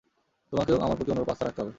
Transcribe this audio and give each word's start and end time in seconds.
তোমাকেও 0.53 0.77
আমার 0.77 0.97
প্রতি 0.97 1.11
অনুরূপ 1.11 1.29
আস্থা 1.31 1.45
রাখতে 1.45 1.59
হবে! 1.61 1.69